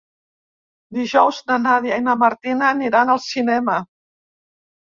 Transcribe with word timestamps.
Dijous 0.97 1.41
na 1.51 1.59
Nàdia 1.67 1.99
i 2.01 2.05
na 2.07 2.17
Martina 2.23 2.71
aniran 2.77 3.15
al 3.17 3.23
cinema. 3.29 3.77